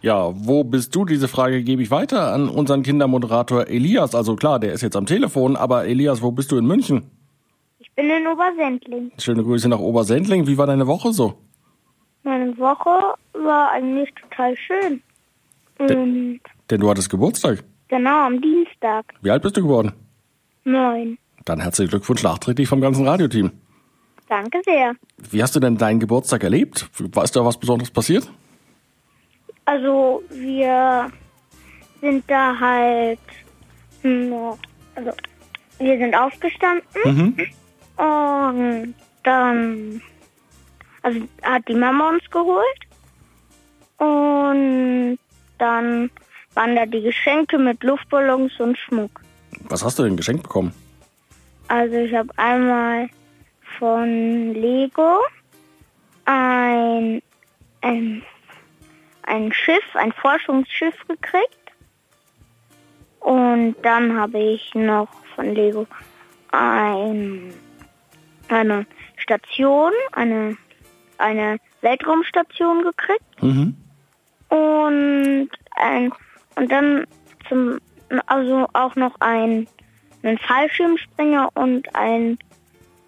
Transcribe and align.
Ja, 0.00 0.30
wo 0.34 0.62
bist 0.64 0.94
du? 0.94 1.04
Diese 1.04 1.26
Frage 1.28 1.62
gebe 1.62 1.82
ich 1.82 1.90
weiter 1.90 2.32
an 2.32 2.48
unseren 2.48 2.82
Kindermoderator 2.82 3.66
Elias. 3.66 4.14
Also 4.14 4.36
klar, 4.36 4.60
der 4.60 4.72
ist 4.72 4.82
jetzt 4.82 4.96
am 4.96 5.06
Telefon, 5.06 5.56
aber 5.56 5.86
Elias, 5.86 6.22
wo 6.22 6.30
bist 6.30 6.52
du 6.52 6.56
in 6.56 6.66
München? 6.66 7.10
Ich 7.80 7.90
bin 7.94 8.08
in 8.08 8.26
Obersendling. 8.26 9.10
Schöne 9.18 9.42
Grüße 9.42 9.68
nach 9.68 9.80
Obersendling. 9.80 10.46
Wie 10.46 10.56
war 10.56 10.66
deine 10.66 10.86
Woche 10.86 11.12
so? 11.12 11.34
Meine 12.22 12.56
Woche 12.58 13.14
war 13.32 13.72
eigentlich 13.72 14.10
total 14.14 14.56
schön. 14.56 15.02
Und 15.78 16.40
Denn 16.70 16.80
du 16.80 16.90
hattest 16.90 17.10
Geburtstag. 17.10 17.64
genau 17.88 18.26
am 18.26 18.40
Dienstag. 18.40 19.14
Wie 19.22 19.30
alt 19.30 19.42
bist 19.42 19.56
du 19.56 19.62
geworden? 19.62 19.92
Neun. 20.64 21.18
Dann 21.44 21.60
herzlichen 21.60 21.90
Glückwunsch 21.90 22.22
nachträglich 22.22 22.68
vom 22.68 22.80
ganzen 22.80 23.06
Radioteam. 23.06 23.50
Danke 24.28 24.60
sehr. 24.64 24.92
Wie 25.30 25.42
hast 25.42 25.56
du 25.56 25.60
denn 25.60 25.78
deinen 25.78 25.98
Geburtstag 26.00 26.44
erlebt? 26.44 26.88
Weißt 26.98 27.34
du, 27.34 27.44
was 27.44 27.58
Besonderes 27.58 27.90
passiert? 27.90 28.30
Also 29.68 30.22
wir 30.30 31.12
sind 32.00 32.24
da 32.26 32.58
halt, 32.58 33.18
hm, 34.00 34.32
also 34.94 35.10
wir 35.78 35.98
sind 35.98 36.14
aufgestanden 36.14 36.86
Mhm. 37.04 37.36
und 37.98 38.94
dann, 39.24 40.00
also 41.02 41.20
hat 41.42 41.68
die 41.68 41.74
Mama 41.74 42.08
uns 42.08 42.24
geholt 42.30 42.80
und 43.98 45.18
dann 45.58 46.10
waren 46.54 46.74
da 46.74 46.86
die 46.86 47.02
Geschenke 47.02 47.58
mit 47.58 47.84
Luftballons 47.84 48.58
und 48.58 48.78
Schmuck. 48.78 49.20
Was 49.68 49.84
hast 49.84 49.98
du 49.98 50.04
denn 50.04 50.16
geschenkt 50.16 50.44
bekommen? 50.44 50.72
Also 51.68 51.94
ich 51.96 52.14
habe 52.14 52.30
einmal 52.38 53.10
von 53.78 54.54
Lego 54.54 55.18
ein, 56.24 57.20
ein, 57.82 58.22
ein 59.28 59.52
Schiff, 59.52 59.84
ein 59.94 60.12
Forschungsschiff 60.12 60.94
gekriegt. 61.06 61.58
Und 63.20 63.76
dann 63.82 64.18
habe 64.18 64.38
ich 64.38 64.74
noch 64.74 65.08
von 65.34 65.54
Lego 65.54 65.86
ein, 66.50 67.52
eine 68.48 68.86
Station, 69.16 69.92
eine, 70.12 70.56
eine 71.18 71.58
Weltraumstation 71.82 72.82
gekriegt. 72.84 73.42
Mhm. 73.42 73.76
Und 74.48 75.50
ein, 75.76 76.12
und 76.56 76.72
dann 76.72 77.04
zum, 77.48 77.78
also 78.26 78.66
auch 78.72 78.96
noch 78.96 79.14
ein, 79.20 79.66
einen 80.22 80.38
Fallschirmspringer 80.38 81.50
und 81.54 81.94
ein, 81.94 82.38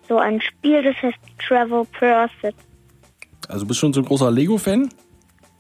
so 0.07 0.19
ein 0.19 0.41
Spiel, 0.41 0.83
das 0.83 0.97
heißt 1.03 1.19
Travel 1.39 1.87
Pursuit. 1.99 2.55
Also 3.49 3.67
bist 3.67 3.79
du 3.79 3.87
schon 3.87 3.93
so 3.93 4.01
ein 4.01 4.07
großer 4.07 4.31
Lego-Fan? 4.31 4.91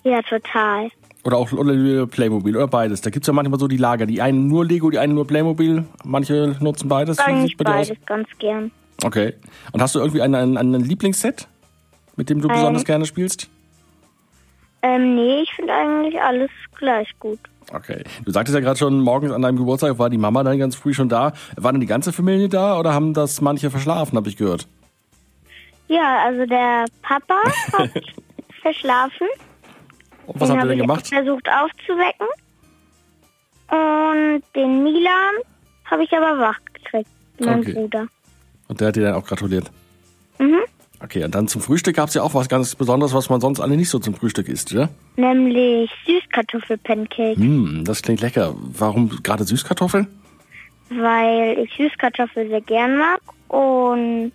Ja, 0.04 0.22
total. 0.22 0.90
Oder 1.24 1.36
auch 1.36 1.52
oder 1.52 2.06
Playmobil 2.06 2.56
oder 2.56 2.66
beides? 2.68 3.02
Da 3.02 3.10
gibt's 3.10 3.26
ja 3.26 3.34
manchmal 3.34 3.60
so 3.60 3.68
die 3.68 3.76
Lager. 3.76 4.06
Die 4.06 4.22
einen 4.22 4.46
nur 4.46 4.64
Lego, 4.64 4.90
die 4.90 4.98
einen 4.98 5.14
nur 5.14 5.26
Playmobil. 5.26 5.84
Manche 6.04 6.56
nutzen 6.60 6.88
beides. 6.88 7.18
Eigentlich 7.18 7.50
sieht's 7.50 7.58
bei 7.58 7.64
dir 7.64 7.78
aus? 7.78 7.88
beides 7.88 8.06
ganz 8.06 8.28
gern. 8.38 8.70
Okay. 9.04 9.34
Und 9.72 9.82
hast 9.82 9.94
du 9.94 9.98
irgendwie 9.98 10.22
einen, 10.22 10.34
einen, 10.34 10.56
einen 10.56 10.80
Lieblingsset, 10.84 11.46
mit 12.16 12.30
dem 12.30 12.40
du 12.40 12.48
Ähm. 12.48 12.54
besonders 12.54 12.84
gerne 12.84 13.04
spielst? 13.04 13.50
Ähm, 14.82 15.14
nee, 15.14 15.42
ich 15.42 15.52
finde 15.52 15.74
eigentlich 15.74 16.20
alles 16.20 16.50
gleich 16.78 17.08
gut. 17.18 17.38
Okay. 17.72 18.02
Du 18.24 18.30
sagtest 18.30 18.54
ja 18.54 18.60
gerade 18.62 18.78
schon, 18.78 19.00
morgens 19.00 19.32
an 19.32 19.42
deinem 19.42 19.56
Geburtstag 19.56 19.98
war 19.98 20.08
die 20.08 20.16
Mama 20.16 20.42
dann 20.42 20.58
ganz 20.58 20.74
früh 20.74 20.94
schon 20.94 21.10
da. 21.10 21.32
War 21.56 21.72
denn 21.72 21.82
die 21.82 21.86
ganze 21.86 22.12
Familie 22.14 22.48
da 22.48 22.78
oder 22.78 22.94
haben 22.94 23.12
das 23.12 23.42
manche 23.42 23.70
verschlafen, 23.70 24.16
habe 24.16 24.28
ich 24.28 24.38
gehört? 24.38 24.66
Ja, 25.88 26.24
also 26.24 26.46
der 26.46 26.86
Papa 27.02 27.40
hat 27.74 27.90
verschlafen. 28.62 29.26
Und 30.32 30.40
was 30.40 30.48
den 30.48 30.56
habt 30.58 30.64
ihr 30.64 30.68
denn 30.70 30.78
ich 30.78 30.82
gemacht? 30.82 31.06
versucht 31.08 31.48
aufzuwecken. 31.48 32.26
Und 33.70 34.42
den 34.56 34.82
Milan 34.82 35.34
habe 35.84 36.04
ich 36.04 36.12
aber 36.12 36.38
wach 36.40 36.58
gekriegt, 36.72 37.08
mein 37.40 37.60
Okay. 37.60 37.72
Bruder. 37.74 38.06
Und 38.68 38.80
der 38.80 38.88
hat 38.88 38.96
dir 38.96 39.02
dann 39.04 39.14
auch 39.14 39.24
gratuliert. 39.26 39.70
Mhm. 40.38 40.60
Okay, 41.02 41.24
und 41.24 41.34
dann 41.34 41.48
zum 41.48 41.62
Frühstück 41.62 41.96
gab's 41.96 42.14
ja 42.14 42.22
auch 42.22 42.34
was 42.34 42.48
ganz 42.48 42.74
Besonderes, 42.74 43.14
was 43.14 43.30
man 43.30 43.40
sonst 43.40 43.58
alle 43.60 43.76
nicht 43.76 43.88
so 43.88 43.98
zum 43.98 44.14
Frühstück 44.14 44.48
isst, 44.48 44.70
ja? 44.72 44.88
Nämlich 45.16 45.90
Süßkartoffelpancake, 46.06 47.36
Hm, 47.36 47.84
das 47.84 48.02
klingt 48.02 48.20
lecker. 48.20 48.54
Warum 48.56 49.08
gerade 49.22 49.44
Süßkartoffeln? 49.44 50.06
weil 50.92 51.56
ich 51.60 51.72
Süßkartoffel 51.76 52.48
sehr 52.48 52.60
gern 52.62 52.98
mag 52.98 53.20
und 53.46 54.32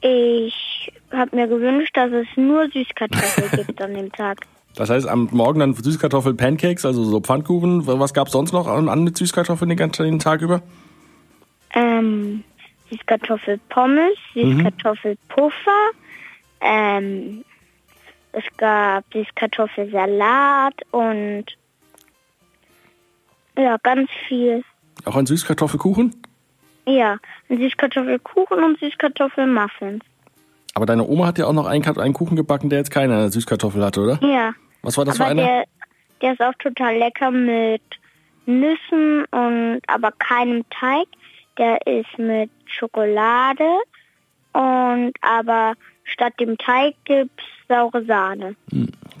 ich 0.00 0.92
habe 1.12 1.36
mir 1.36 1.46
gewünscht, 1.46 1.96
dass 1.96 2.10
es 2.10 2.26
nur 2.36 2.68
Süßkartoffel 2.70 3.48
gibt 3.64 3.80
an 3.80 3.94
dem 3.94 4.10
Tag. 4.10 4.38
Das 4.76 4.90
heißt, 4.90 5.08
am 5.08 5.28
Morgen 5.32 5.60
dann 5.60 5.74
Süßkartoffel-Pancakes, 5.74 6.84
also 6.84 7.02
so 7.02 7.20
Pfannkuchen. 7.20 7.86
Was 7.86 8.12
gab's 8.12 8.32
sonst 8.32 8.52
noch 8.52 8.66
an, 8.66 8.90
an 8.90 9.04
mit 9.04 9.16
Süßkartoffeln 9.16 9.70
den 9.70 9.78
ganzen 9.78 10.18
Tag 10.18 10.42
über? 10.42 10.62
Ähm, 11.74 12.44
Süßkartoffelpommes, 12.90 14.16
Süßkartoffelpuffer, 14.34 15.90
ähm, 16.60 17.42
es 18.32 18.44
gab 18.58 19.04
Süßkartoffelsalat 19.12 20.74
und 20.90 21.44
ja, 23.56 23.78
ganz 23.82 24.10
viel. 24.28 24.62
Auch 25.06 25.16
ein 25.16 25.24
Süßkartoffelkuchen? 25.24 26.14
Ja, 26.86 27.16
ein 27.48 27.58
Süßkartoffelkuchen 27.58 28.62
und 28.62 28.78
Süßkartoffelmuffins. 28.78 30.04
Aber 30.74 30.84
deine 30.84 31.08
Oma 31.08 31.28
hat 31.28 31.38
ja 31.38 31.46
auch 31.46 31.54
noch 31.54 31.66
einen, 31.66 31.82
einen 31.98 32.12
Kuchen 32.12 32.36
gebacken, 32.36 32.68
der 32.68 32.80
jetzt 32.80 32.90
keine 32.90 33.30
Süßkartoffel 33.30 33.82
hatte, 33.82 34.00
oder? 34.02 34.18
Ja, 34.22 34.52
Was 34.86 34.96
war 34.96 35.04
das 35.04 35.16
für 35.16 35.24
aber 35.24 35.32
einer? 35.32 35.42
der, 35.42 35.64
der 36.22 36.32
ist 36.34 36.40
auch 36.40 36.54
total 36.60 36.96
lecker 36.96 37.32
mit 37.32 37.82
Nüssen 38.46 39.24
und 39.32 39.80
aber 39.88 40.12
keinem 40.12 40.64
Teig. 40.70 41.08
Der 41.58 41.84
ist 41.88 42.16
mit 42.18 42.50
Schokolade 42.66 43.64
und 44.52 45.12
aber 45.22 45.74
statt 46.04 46.34
dem 46.38 46.56
Teig 46.56 46.94
gibt's 47.04 47.42
saure 47.68 48.04
Sahne. 48.04 48.54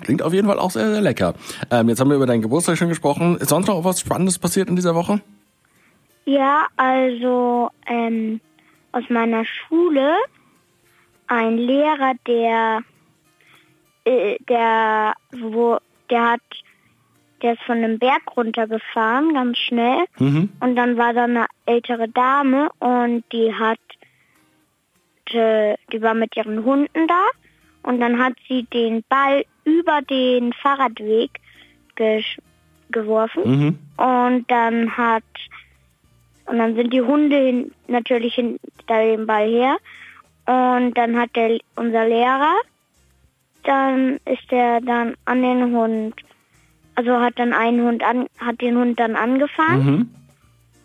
Klingt 0.02 0.22
auf 0.22 0.32
jeden 0.32 0.46
Fall 0.46 0.60
auch 0.60 0.70
sehr, 0.70 0.88
sehr 0.92 1.00
lecker. 1.00 1.34
Ähm, 1.72 1.88
jetzt 1.88 1.98
haben 1.98 2.10
wir 2.10 2.16
über 2.16 2.26
deinen 2.26 2.42
Geburtstag 2.42 2.78
schon 2.78 2.88
gesprochen. 2.88 3.36
Ist 3.38 3.48
sonst 3.48 3.66
noch 3.66 3.82
was 3.82 4.00
Spannendes 4.00 4.38
passiert 4.38 4.68
in 4.68 4.76
dieser 4.76 4.94
Woche? 4.94 5.20
Ja, 6.26 6.66
also 6.76 7.70
ähm, 7.88 8.40
aus 8.92 9.02
meiner 9.08 9.44
Schule 9.44 10.14
ein 11.26 11.58
Lehrer, 11.58 12.12
der 12.24 12.82
der 14.48 15.14
wo 15.32 15.78
der 16.10 16.30
hat 16.32 16.40
der 17.42 17.52
ist 17.52 17.62
von 17.64 17.76
einem 17.76 17.98
Berg 17.98 18.22
runtergefahren, 18.34 19.34
ganz 19.34 19.58
schnell. 19.58 20.04
Mhm. 20.18 20.48
Und 20.60 20.74
dann 20.74 20.96
war 20.96 21.12
da 21.12 21.24
eine 21.24 21.46
ältere 21.66 22.08
Dame 22.08 22.70
und 22.78 23.24
die 23.30 23.52
hat 23.54 23.78
äh, 25.32 25.74
die 25.92 26.00
war 26.02 26.14
mit 26.14 26.36
ihren 26.36 26.64
Hunden 26.64 27.06
da 27.08 27.22
und 27.82 28.00
dann 28.00 28.18
hat 28.22 28.34
sie 28.48 28.62
den 28.64 29.04
Ball 29.08 29.44
über 29.64 30.00
den 30.02 30.52
Fahrradweg 30.54 31.30
gesch- 31.96 32.38
geworfen 32.90 33.42
Mhm. 33.44 33.78
und 33.96 34.50
dann 34.50 34.96
hat 34.96 35.24
und 36.46 36.58
dann 36.58 36.76
sind 36.76 36.92
die 36.92 37.02
Hunde 37.02 37.36
hin, 37.36 37.72
natürlich 37.88 38.34
hinter 38.36 38.60
dem 38.88 39.26
Ball 39.26 39.48
her 39.48 39.76
und 40.46 40.94
dann 40.94 41.18
hat 41.18 41.34
der 41.34 41.58
unser 41.74 42.06
Lehrer 42.06 42.54
dann 43.66 44.18
ist 44.24 44.50
er 44.50 44.80
dann 44.80 45.14
an 45.24 45.42
den 45.42 45.74
Hund 45.76 46.14
also 46.94 47.20
hat 47.20 47.38
dann 47.38 47.52
einen 47.52 47.82
Hund 47.86 48.02
an 48.02 48.26
hat 48.38 48.60
den 48.60 48.76
Hund 48.78 48.98
dann 48.98 49.16
angefangen 49.16 49.84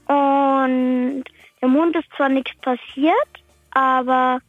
Mhm. 0.07 0.15
und 0.15 1.23
dem 1.61 1.73
Hund 1.73 1.95
ist 1.95 2.09
zwar 2.17 2.29
nichts 2.29 2.55
passiert, 2.61 3.31
aber 3.71 4.39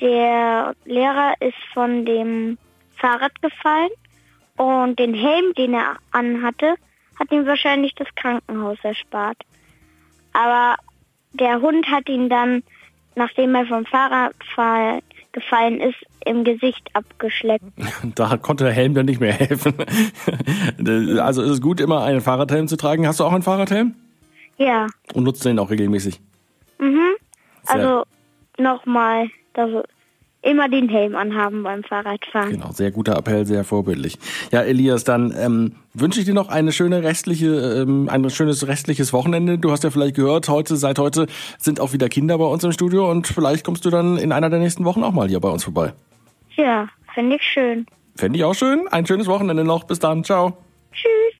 der 0.00 0.74
Lehrer 0.84 1.34
ist 1.40 1.58
von 1.72 2.04
dem 2.04 2.58
Fahrrad 2.96 3.40
gefallen 3.42 3.90
und 4.56 4.98
den 4.98 5.14
Helm, 5.14 5.52
den 5.54 5.74
er 5.74 5.96
anhatte, 6.12 6.74
hat 7.20 7.30
ihm 7.30 7.46
wahrscheinlich 7.46 7.94
das 7.94 8.08
Krankenhaus 8.16 8.78
erspart. 8.82 9.36
Aber 10.32 10.76
der 11.34 11.60
Hund 11.60 11.86
hat 11.88 12.08
ihn 12.08 12.28
dann, 12.28 12.62
nachdem 13.14 13.54
er 13.54 13.66
vom 13.66 13.84
Fahrrad 13.86 14.34
fall, 14.54 15.00
gefallen 15.34 15.80
ist, 15.80 15.96
im 16.24 16.44
Gesicht 16.44 16.88
abgeschleppt. 16.94 17.64
Da 18.14 18.36
konnte 18.38 18.64
der 18.64 18.72
Helm 18.72 18.94
dann 18.94 19.04
nicht 19.06 19.20
mehr 19.20 19.32
helfen. 19.34 19.74
also 21.20 21.42
ist 21.42 21.50
es 21.50 21.60
gut, 21.60 21.80
immer 21.80 22.02
einen 22.04 22.20
Fahrradhelm 22.22 22.68
zu 22.68 22.76
tragen. 22.76 23.06
Hast 23.06 23.20
du 23.20 23.24
auch 23.24 23.32
einen 23.32 23.42
Fahrradhelm? 23.42 23.94
Ja, 24.56 24.86
Und 25.12 25.24
nutzt 25.24 25.44
den 25.44 25.58
auch 25.58 25.70
regelmäßig? 25.70 26.20
mhm. 26.78 26.98
Sehr- 27.64 27.74
Also 27.76 28.04
nochmal, 28.58 29.28
dass 29.54 29.70
immer 30.44 30.68
den 30.68 30.88
Helm 30.88 31.16
anhaben 31.16 31.62
beim 31.62 31.82
Fahrradfahren. 31.82 32.50
Genau, 32.50 32.70
sehr 32.72 32.90
guter 32.90 33.16
Appell, 33.16 33.46
sehr 33.46 33.64
vorbildlich. 33.64 34.18
Ja, 34.52 34.60
Elias, 34.62 35.04
dann 35.04 35.34
ähm, 35.36 35.72
wünsche 35.94 36.20
ich 36.20 36.26
dir 36.26 36.34
noch 36.34 36.48
eine 36.48 36.72
schöne 36.72 37.02
restliche, 37.02 37.46
ähm, 37.46 38.08
ein 38.08 38.28
schönes 38.30 38.66
restliches 38.66 39.12
Wochenende. 39.12 39.58
Du 39.58 39.70
hast 39.70 39.84
ja 39.84 39.90
vielleicht 39.90 40.16
gehört, 40.16 40.48
heute, 40.48 40.76
seit 40.76 40.98
heute 40.98 41.26
sind 41.58 41.80
auch 41.80 41.92
wieder 41.92 42.08
Kinder 42.08 42.38
bei 42.38 42.44
uns 42.44 42.62
im 42.64 42.72
Studio 42.72 43.10
und 43.10 43.26
vielleicht 43.26 43.64
kommst 43.64 43.84
du 43.84 43.90
dann 43.90 44.18
in 44.18 44.32
einer 44.32 44.50
der 44.50 44.58
nächsten 44.58 44.84
Wochen 44.84 45.02
auch 45.02 45.12
mal 45.12 45.28
hier 45.28 45.40
bei 45.40 45.48
uns 45.48 45.64
vorbei. 45.64 45.92
Ja, 46.56 46.88
finde 47.14 47.36
ich 47.36 47.42
schön. 47.42 47.86
Fände 48.16 48.38
ich 48.38 48.44
auch 48.44 48.54
schön. 48.54 48.86
Ein 48.88 49.06
schönes 49.06 49.26
Wochenende 49.26 49.64
noch. 49.64 49.84
Bis 49.84 49.98
dann. 49.98 50.24
Ciao. 50.24 50.56